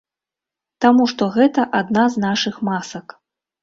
Таму 0.85 1.03
што 1.13 1.29
гэта 1.37 1.69
адна 1.83 2.09
з 2.17 2.27
нашых 2.27 2.55
масак. 2.75 3.21